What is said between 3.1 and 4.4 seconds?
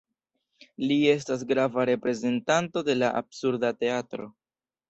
Absurda Teatro.